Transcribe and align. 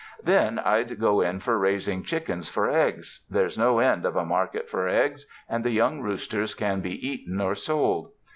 Then 0.23 0.57
I'd 0.57 0.99
go 0.99 1.21
in 1.21 1.41
for 1.41 1.59
raising 1.59 2.01
chickens 2.01 2.49
for 2.49 2.67
eggs— 2.67 3.21
there's 3.29 3.55
no 3.55 3.77
end 3.77 4.03
of 4.03 4.15
a 4.15 4.25
market 4.25 4.67
for 4.67 4.87
eggs, 4.87 5.27
and 5.47 5.63
the 5.63 5.69
young 5.69 6.01
roosters 6.01 6.55
can 6.55 6.79
be 6.81 7.07
eaten 7.07 7.39
or 7.39 7.53
sold. 7.53 8.09